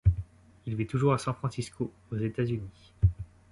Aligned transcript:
Il 0.65 0.75
vit 0.75 0.87
toujours 0.87 1.13
à 1.13 1.19
San 1.19 1.35
Francisco 1.35 1.93
aux 2.11 2.17
États-Unis. 2.17 2.93